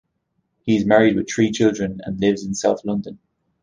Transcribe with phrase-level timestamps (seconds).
[0.63, 3.19] He is married with three children and lives in south London.